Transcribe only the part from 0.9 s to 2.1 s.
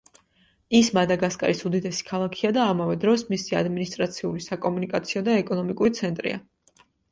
მადაგასკარის უდიდესი